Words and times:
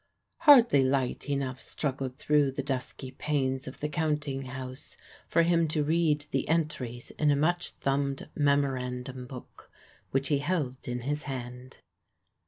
Hardly 0.39 0.83
light 0.83 1.29
enough 1.29 1.61
struggled 1.61 2.17
through 2.17 2.53
the 2.53 2.63
dusky 2.63 3.11
panes 3.11 3.67
of 3.67 3.81
the 3.81 3.87
counting 3.87 4.45
house 4.45 4.97
for 5.27 5.43
him 5.43 5.67
to 5.67 5.83
read 5.83 6.25
the 6.31 6.49
entries 6.49 7.11
in 7.19 7.29
a 7.29 7.35
much 7.35 7.69
thumbed 7.69 8.27
memorandum 8.33 9.27
book, 9.27 9.69
which 10.09 10.29
he 10.29 10.39
held 10.39 10.87
in 10.87 11.01
his 11.01 11.21
hand. 11.29 11.81